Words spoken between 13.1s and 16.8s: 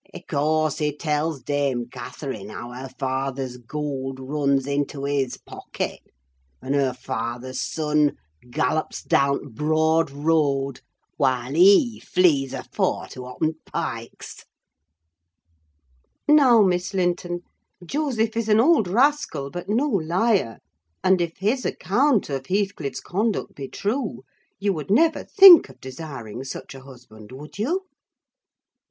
oppen t' pikes!' Now,